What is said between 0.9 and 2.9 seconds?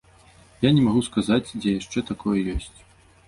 сказаць, дзе яшчэ такое ёсць.